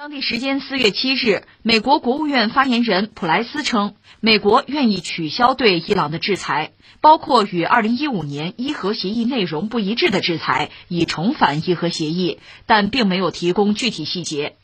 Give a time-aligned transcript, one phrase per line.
[0.00, 14.56] 当地时间四月七日，美国国务院发言人普莱斯称，美国愿意取消对伊朗的制裁，包括与二零一五年伊核协议内容不一致的制裁，以重返伊核协议，但并没有提供具体细节。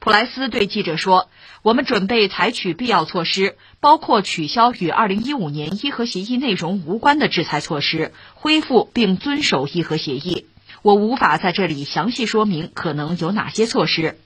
[0.00, 1.28] 普莱斯对记者说
[1.62, 10.46] ：“我们准备采取必要措施，包括取消与二零一五年伊核协议内容无关的制裁措施，恢复并遵守伊核协议。
[10.82, 14.18] 我无法在这里详细说明可能有哪些措施。”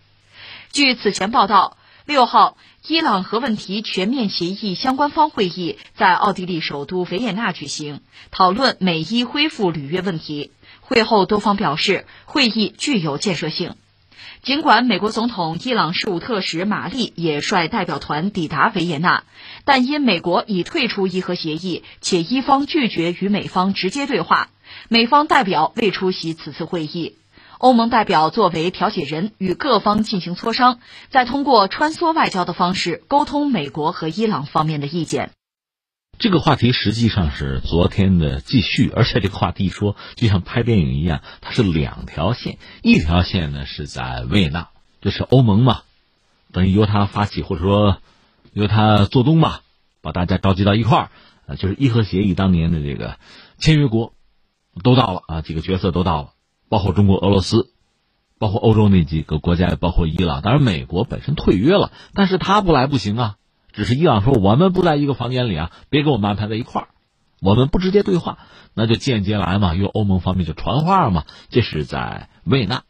[0.75, 2.57] 据此前报道，六号，
[2.89, 8.01] 伊朗核问题全面协议相关方会议在奥地利首都维也纳举行，
[8.33, 10.51] 讨论美伊恢复履约问题。
[10.81, 13.77] 会后，多方表示会议具有建设性。
[14.43, 19.23] 尽管美国总统伊朗事务特使马利也率代表团抵达维也纳，
[19.65, 24.51] 但因美国已退出伊核协议，且伊方拒绝与美方直接对话，
[24.89, 27.15] 美方代表未出席此次会议。
[27.65, 35.31] 欧盟代表作为调解人，与各方进行磋商，再通过穿梭外交的方式沟通美国和伊朗方面的意见。
[36.19, 44.69] 这个话题实际上是昨天的继续，而且这个话题说就像拍电影一样，它是两条线，一条线呢是在维也纳，
[45.01, 45.85] 就是欧盟嘛，
[46.53, 47.97] 等于由他发起或者说
[48.53, 49.63] 由他做东吧，
[50.03, 51.11] 把大家召集到一块儿，
[51.47, 53.17] 呃，就是伊核协议当年的这个
[53.57, 54.13] 签约国
[54.83, 56.29] 都到了啊，几个角色都到了。
[56.69, 57.71] 包括中国、俄罗斯，
[58.39, 60.43] 包括欧洲那几个国家，也包括伊朗。
[60.43, 63.37] 当然，美国本身退约了，但是他不来不行啊。
[63.73, 66.89] 只是伊朗说我们不在一个房间里啊，别给我们安排在一块儿，
[67.41, 68.39] 我们不直接对话，
[68.73, 71.25] 那就间接来嘛，由欧盟方面就传话嘛。
[71.49, 72.85] 这是在维也纳，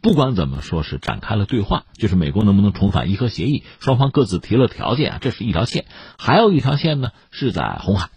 [0.00, 5.84] 不管怎么说是展开了对话，就是美国能不能重返伊核协议，双方各自提了条件啊，这是一条线。
[6.18, 8.08] 还有一条线呢，是在红海，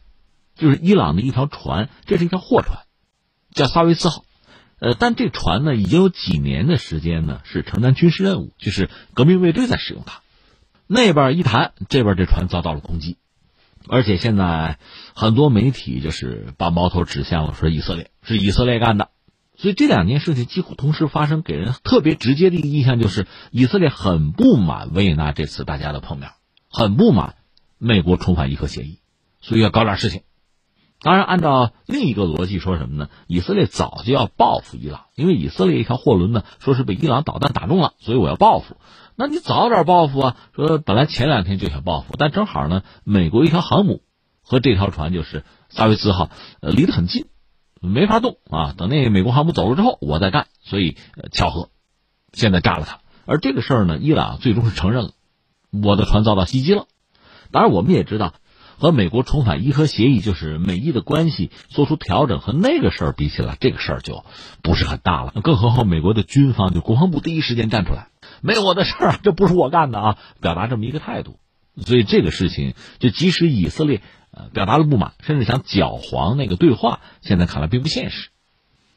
[0.56, 2.80] 就是伊朗的一条船，这是一条货船，
[3.52, 4.23] 叫萨维斯号。
[4.80, 10.22] 呃，但这船呢，已经有几年的时间呢，是承担军事任务，就是革命卫队在使用它。
[10.86, 13.17] 那边一谈，这边这船遭到了攻击，
[13.88, 14.78] 而且现在
[15.16, 19.10] 很多媒体就是把矛头指向了说以色列是以色列干的，
[19.58, 26.30] 所以这两件事情几乎同时发生，给人特别直接的一个印象就是以色列很不满维也纳这次大家的碰面，
[26.70, 27.36] 很不满
[27.80, 28.99] 美国重返伊核协议，
[29.42, 30.21] 所以要搞点事情。
[30.99, 33.09] 当然，按照另一个逻辑说什么呢？
[33.27, 38.77] 以色列早就要报复伊朗，因为以色列一条货轮呢，说是被伊朗导弹打中了，所以我要报复。
[39.15, 40.37] 那你早点报复啊！
[40.55, 44.02] 说本来前两天就想报复，但正好呢，美国一条航母
[44.41, 46.31] 和这条船就是萨维斯号，
[46.61, 47.27] 呃，离得很近，
[47.79, 48.73] 没法动啊。
[48.75, 50.47] 等那美国航母走了之后，我再干。
[50.61, 50.97] 所以
[51.31, 51.69] 巧合，
[52.33, 52.99] 现在炸了它。
[53.25, 55.11] 而这个事儿呢，伊朗最终是承认了，
[55.71, 56.87] 我的船遭到袭击了。
[57.52, 58.33] 当然，我们也知道。
[58.77, 64.23] 和美国重返伊核协议，就是美伊的关系做出调整，和那个事儿比起来，这个事儿就
[64.61, 65.33] 不是很大了。
[65.42, 68.10] 更何况美国的军方，就国防部第一时间站出来，
[68.42, 71.39] 没有我的事儿，这不是我干的啊，表达这么一个态度。
[71.86, 74.02] 所以这个事情，就即使以色列
[74.32, 78.30] 呃表达了不满，甚至想搅黄那个对话，现在看来并不现实。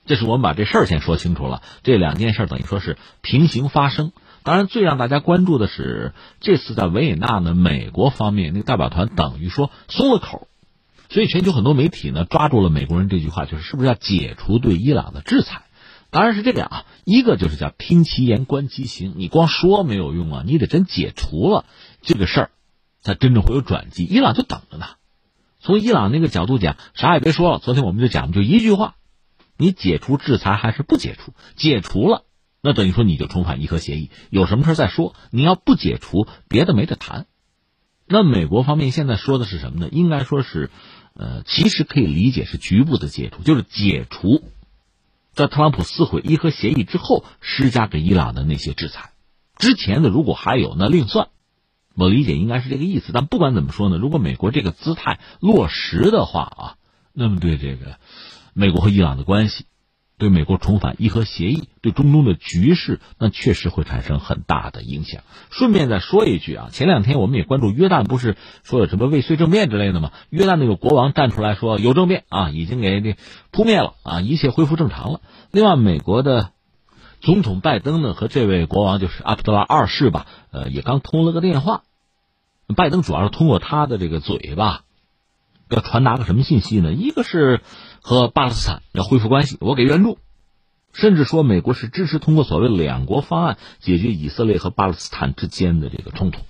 [0.06, 4.12] 这是我们把这事儿先说清楚了，这两件事等于说是平行发生。
[4.42, 10.48] 当然，最让大家关注的是，这次在维也纳呢，美国方面那个代表团等于说松了口，
[11.08, 15.62] 所以全球很多媒体呢抓住了美国人这句话，就是是不是要解除对伊朗的制裁？
[16.10, 21.64] 当然是这样啊，一个就是叫听其言观其行，你光说没有用啊，你得真解除了
[22.02, 22.50] 这个事儿，
[23.00, 24.04] 才真正会有转机。
[24.04, 24.86] 伊朗就等着呢。
[25.60, 27.58] 从伊朗那个角度讲，啥也别说了。
[27.58, 28.96] 昨天我们就讲，就一句话：
[29.56, 31.32] 你解除制裁还是不解除？
[31.54, 32.24] 解除了。
[32.62, 35.14] 那等于说你就重返伊核协议，有什么事再说。
[35.30, 37.26] 你要不解除，别的没得谈。
[38.06, 39.88] 那美国方面现在说的是什么呢？
[39.90, 40.70] 应该说是，
[41.14, 44.42] 呃，其实可以理解是局部的解除，就是解除
[45.32, 49.12] 在特朗普撕毁伊核协议之后施加给伊朗的那些制裁。
[49.56, 51.28] 之前的如果还有，那另算。
[51.94, 53.12] 我理解应该是这个意思。
[53.12, 56.74] 但不管怎么说呢，如果美国这个姿态落实的话啊，
[57.12, 57.96] 那么对这个
[58.54, 59.66] 美国和伊朗的关系。
[60.20, 65.22] 对美国重返伊核协议，对中东的局势，那确实会产生很大的影响。
[65.50, 70.12] 顺便再说一句啊，前两天我们也关注约旦，不是说有什么未遂政变之类的吗？
[70.28, 73.16] 约旦那个国王站出来说有政变啊，已经给这
[73.50, 75.20] 扑灭了啊，一切恢复正常了。
[75.50, 76.50] 另外，美国的
[77.20, 81.82] 总统拜登呢和这位国王就是阿卜杜拉二世吧，呃，也刚通了个电话。
[82.76, 84.82] 拜登主要是通过他的这个嘴巴，
[85.70, 86.92] 要传达个什么信息呢？
[86.92, 87.60] 一个是。
[88.02, 90.16] 和巴勒斯坦要恢复关系，我给援助，
[90.94, 96.40] 甚至说美国是支持通过所谓两国方案解决以色列和巴勒斯坦之间的这个冲突。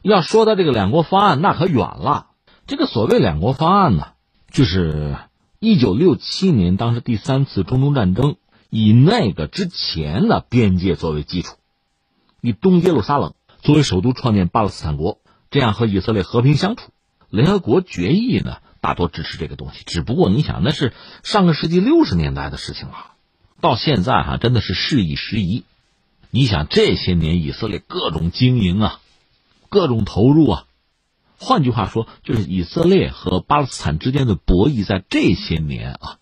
[0.00, 2.28] 要说到这个两国方案，那可远了。
[2.66, 4.06] 这个所谓两国方案呢，
[4.50, 5.18] 就是
[5.60, 8.36] 一九六七年当时第三次中东战争
[8.70, 11.56] 以那个之前的边界作为基础，
[12.40, 15.18] 以东耶路撒冷作为首都创建巴勒斯坦国，
[15.50, 16.90] 这样和以色列和平相处。
[17.30, 19.82] 联合国决议呢，大多支持这个东西。
[19.84, 20.92] 只不过你想，那是
[21.22, 23.12] 上个世纪六十年代的事情了，
[23.60, 25.64] 到现在哈，真的是事已时移。
[26.30, 29.00] 你想这些年以色列各种经营啊，
[29.68, 30.64] 各种投入啊，
[31.38, 36.18] 换句话说，就是以色列和巴勒斯坦之间的博弈，在这些年啊，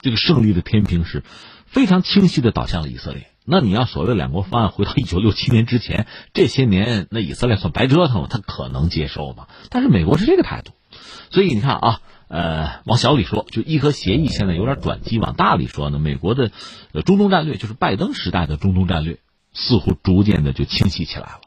[0.00, 1.22] 这个胜利的天平是
[1.66, 3.30] 非常清晰的倒向了以色列。
[3.50, 9.48] 那你要所谓两国方案回到一九六七年之前，这些年那以色列算白折腾了，他可能接受吗？
[9.70, 10.72] 但是美国是这个态度，
[11.30, 16.50] 所以你看啊，呃，往小里说，就伊核协议现在有点转机；往大里说呢，美国的
[17.06, 19.18] 中东战略，就是拜登时代的中东战略，
[19.54, 21.40] 似乎逐渐的就清晰起来了。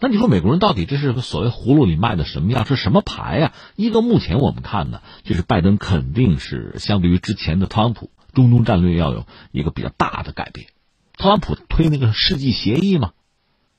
[0.00, 2.64] 那你说美国人到底这是个所谓葫芦里卖的什么药？
[2.64, 3.52] 是什么牌呀？
[3.76, 10.66] 一个目前我们看呢，就是拜登肯定是相对于之前的特朗普，中东战略要有一个比较大的改变。
[11.16, 13.12] 特朗普推那个世纪协议嘛，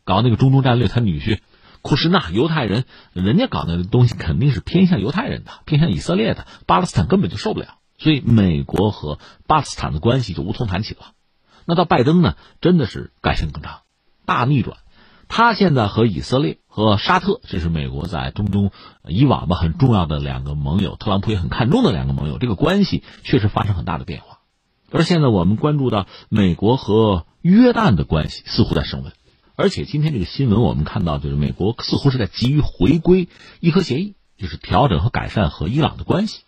[0.04, 1.40] 搞那个中东战略，他女婿
[1.84, 11.14] 库什纳犹太人，人家搞那东西肯定是偏向犹太人的，偏向以色列的，巴勒斯坦根本就受不了，所以美国和巴勒斯坦的关系就无从谈起了。
[11.66, 13.82] 那到拜登呢，真的是改弦更张，
[14.26, 14.78] 大逆转。
[15.30, 18.72] 他现在和以色列和沙特，这是美国在中东
[19.06, 24.37] 以往吧很重要的两个盟友，特朗普也很看重的两个盟友，这个关系确实发生很大的变化。
[24.92, 29.12] 而现在我们关注到美国和约旦的关系似乎在升温，
[29.56, 33.28] 而且今天这个新闻我们看到，就是美国似乎是在急于回归
[33.60, 36.42] 伊核协议，就是调整和改善和伊朗的关系。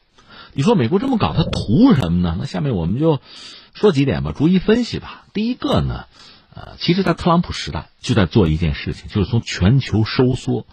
[0.54, 2.36] 你说美国这么搞，它图什么呢？
[2.40, 3.20] 那下面我们就
[3.74, 5.26] 说几点吧，逐一分析吧。
[5.34, 6.06] 第一个呢，
[6.56, 10.66] 呃，其实，在特朗普时代就在做一件事情，就是从全球收缩。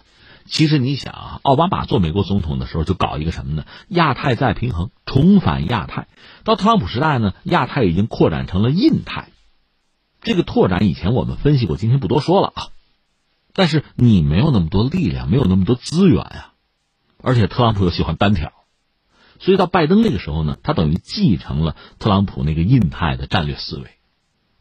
[0.49, 3.65] 其实你想啊，奥巴马做美国总统的时候就搞一个什么呢？
[3.89, 6.07] 亚太再平衡，重返亚太。
[6.43, 9.29] 到特朗普时代呢，亚太已经扩展成了印太。
[10.21, 12.67] 这个拓展以前我们分析过，今天不多说了啊。
[13.53, 16.53] 但是你没有那么多力量，没有那么多资源啊，
[17.21, 18.53] 而且特朗普又喜欢单挑，
[19.39, 23.96] 所以到拜登那个时候呢，他等于继承了特朗普那个印太的战略思维。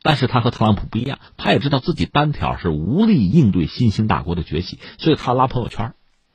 [0.07, 5.95] 但是他和特朗普不一样，他也知道自己单挑是无力应对新兴大国的崛起，所以他拉朋友圈。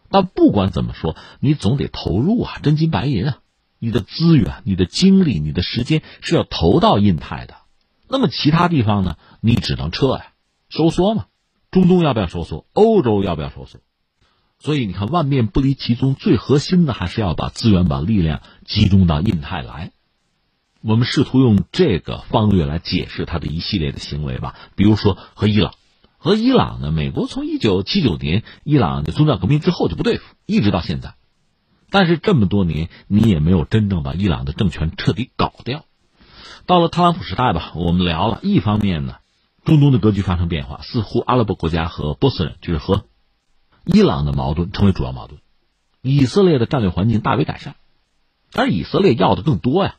[0.09, 3.37] 但不管怎么说，你总得投入啊，真金白银啊，
[3.79, 7.55] 你的资源、你的精力、你的时间是要投到印太的。
[8.09, 9.15] 那么其他地方呢？
[9.39, 10.33] 你只能撤呀，
[10.67, 11.27] 收缩嘛。
[11.71, 12.65] 中东要不要收缩？
[12.73, 13.79] 欧洲要不要收缩？
[14.59, 19.93] 所以你看，万变不离其宗，最核心的还是要把资源、把力量集中到印太来。
[20.83, 25.75] 我们试图用这个方略来解释他的一系列的行为吧，比如说和伊朗，
[26.17, 31.13] 和伊朗呢，美国从一九七九年伊朗的宗教革命之后就不对付，一直到现在，
[31.91, 35.85] 但是这么多年你也没有真正把伊朗的政权彻底搞掉。
[36.65, 39.17] 到了特朗普时代吧，我们聊了一方面呢，
[39.63, 43.05] 中东的格局发生变化，似乎阿拉伯国家和波斯人就是和
[43.85, 45.39] 伊朗的矛盾成为主要矛盾，
[46.01, 47.75] 以色列的战略环境大为改善，
[48.53, 49.97] 而以色列要的更多呀。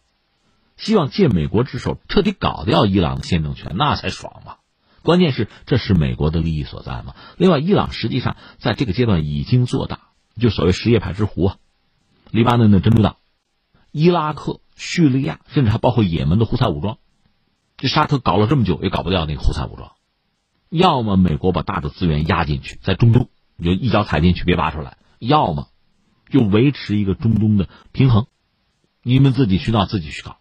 [0.76, 4.56] 希望借美国之手彻底搞掉伊朗的宪政权，那才爽嘛！
[5.02, 7.14] 关键是这是美国的利益所在嘛。
[7.36, 10.00] 另外，伊朗实际上在这个阶段已经做大，
[10.40, 11.56] 就所谓什叶派之湖啊，
[12.30, 13.16] 黎巴嫩的真主党，
[13.90, 16.98] 伊拉克、叙利亚，甚至还包括也门的胡塞武装。
[17.76, 19.92] 这沙特搞了这么久也搞不掉那个胡塞武装，
[20.69, 25.69] 要么美国把大的资源压进去，在中东你就一脚踩进去别拔出来；要么
[26.31, 28.26] 就维持一个中东的平衡，
[29.02, 30.38] 你们自己去闹自己去搞。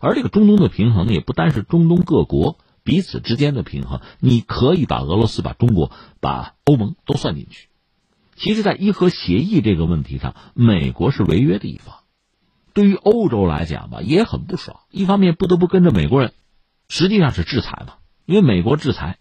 [0.00, 7.68] 而这个中东的平衡，也不单是中东各国彼此之间的平衡，你可以把俄罗斯、把中国、把欧盟都算进去。
[8.34, 11.96] 其实，在伊核协议这个问题上，美国是违约的一方，
[12.72, 14.80] 对于欧洲来讲吧，也很不爽。
[14.90, 16.32] 一方面不得不跟着美国人，
[16.88, 19.18] 实际上是制裁嘛，因为美国制裁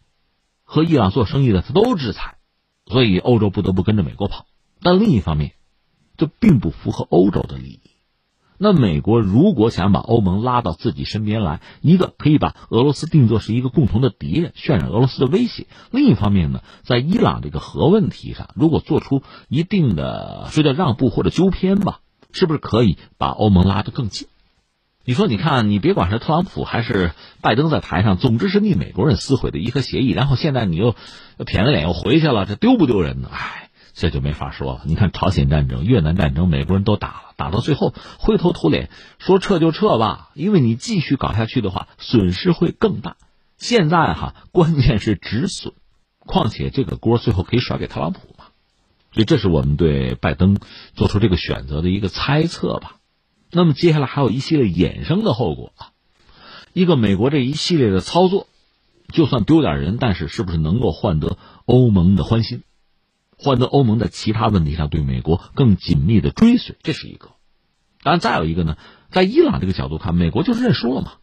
[0.63, 2.37] 和伊朗做生意的他都制裁，
[2.85, 4.45] 所以欧洲不得不跟着美国跑。
[4.81, 5.51] 但另一方面，
[6.15, 7.81] 这并不符合欧洲的利益。
[8.61, 22.01] 那美国如果想把欧盟拉到自己身边来，一个可以把俄罗斯定作是一个共同的敌人，渲染俄罗斯的威胁；另一方面呢，在伊朗这个核问题上，如果做出一定的说叫让步或者纠偏吧，
[22.33, 24.27] 是不是可以把欧盟拉得更近？
[25.05, 30.95] 你说，你看，你别管是特朗普还是拜登在台上，总之是逆美国人撕毁的伊核协议，然后现在你又
[31.45, 33.29] 撇着脸又回去了，这丢不丢人呢？
[33.31, 33.68] 哎。
[33.99, 34.81] 这就没法说了。
[34.85, 43.17] 你看朝鲜战争、越南战争，美国人都打了，打到最后灰头土脸，说撤就撤吧，因为你继续搞下去的话，损失会更大。
[43.57, 45.73] 现在哈，关键是止损，
[46.19, 48.45] 况且这个锅最后可以甩给特朗普嘛。
[49.11, 50.57] 所以这是我们对拜登
[50.93, 52.95] 做出这个选择的一个猜测吧。
[53.51, 55.91] 那么接下来还有一系列衍生的后果啊，
[56.71, 58.47] 一个美国这一系列的操作，
[59.11, 62.63] 就算丢点人，但是是不是能够换得欧盟的欢心，
[63.41, 66.75] 换得欧盟在其他问题上对美国更紧密的追随？
[66.83, 67.29] 这是一个。
[68.03, 68.77] 当然，再有一个呢，
[69.11, 71.13] 在伊朗这个角度看，美国就是认输了嘛，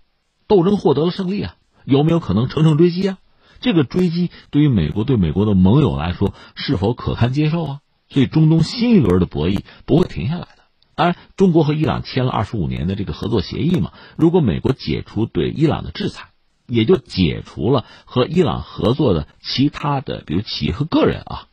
[0.49, 3.19] 斗争获得了胜利啊，有没有可能乘胜追击啊？
[3.61, 7.81] 这个追击对于美国对美国的盟友来说是否可堪接受啊？
[8.09, 10.49] 所以中东新一轮的博弈不会停下来的。
[10.95, 16.29] 当然，中国和伊朗签了二十五年的这个合作协议嘛，如果美国解除对伊朗的制裁，
[16.67, 21.46] 也就解除了和伊朗合作的其他的比如企业和个人啊，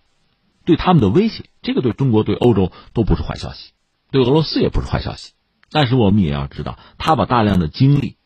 [0.66, 3.72] 对他们的威胁，这个对中国对欧洲都不是坏消息，
[4.12, 5.34] 对俄罗斯也不是坏消息。
[5.72, 8.18] 但是我们也要知道，他把大量的精力，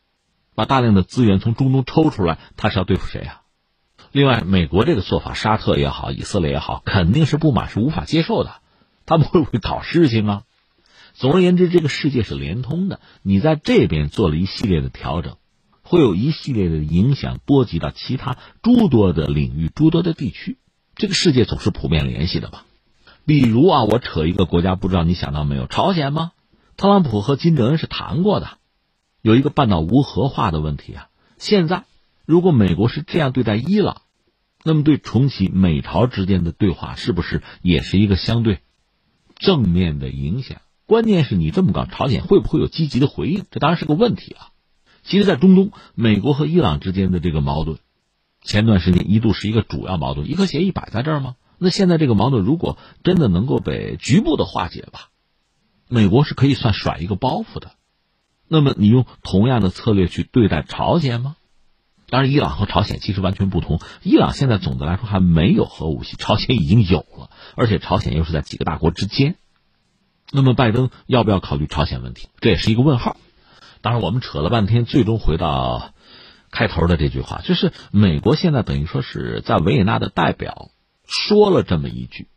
[0.54, 3.42] 把大量的资源从中东抽出来，他是要对付谁啊？
[4.12, 8.54] 另外，美国这个做法，沙特也好，以色列也好，肯定是不满，是无法接受的。
[9.04, 10.42] 他们会不会搞事情啊？
[11.14, 13.00] 总而言之，这个世界是连通的。
[13.22, 15.36] 你在这边做了一系列的调整，
[15.82, 20.58] 会有一系列的影响，波及到其他诸多的领域、诸多的地区。
[20.98, 22.66] 这个世界总是普遍联系的吧？
[23.24, 25.66] 比如啊，我扯一个国家，不知道你想到没有？
[25.66, 26.32] 朝鲜吗？
[26.76, 28.58] 特朗普和金正恩是谈过的，
[29.22, 31.08] 有一个半岛无核化的问题啊。
[31.38, 31.84] 现在。
[32.26, 34.02] 如果美国是这样对待伊朗，
[34.62, 38.58] 那么对重启美朝之间的对话是不是也是一个相对
[39.34, 40.60] 正面的影响？
[40.84, 43.46] 关键是你这么搞，朝鲜会不会有积极的回应？
[43.50, 44.50] 这当然是个问题啊。
[45.04, 47.78] 其实，在中东，美国和伊朗之间的这个矛盾，
[48.48, 50.26] 前段时间一度是一个主要矛盾。
[50.26, 51.36] 伊核协议摆在这儿吗？
[51.58, 55.10] 那现在这个矛盾如果真的能够被局部的化解吧，
[55.86, 57.72] 美国是可以算甩一个包袱的。
[58.48, 61.36] 那么，你用同样的策略去对待朝鲜吗？
[62.08, 63.80] 当然，伊朗和朝鲜其实完全不同。
[64.02, 69.36] 伊朗现在总的来说还没有核武器，朝鲜已经有了，而且朝鲜又是在几个大国之间。
[70.32, 72.28] 那么，拜登要不要考虑朝鲜问题？
[72.40, 73.18] 这也是一个问号。
[73.82, 75.92] 当然，我们扯了半天，最终回到
[76.50, 80.70] 开头的这句话，就是美国现在等于说是在维也纳的代表
[81.06, 82.28] 说了这么一句，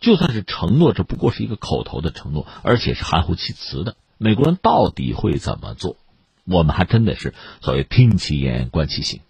[0.00, 3.96] 就算是承诺，这不过是一个口头的承诺，而且是含糊其辞的。
[4.18, 5.96] 美国人到底会怎么做？
[6.44, 9.20] 我们还真的是所谓听其言观其行。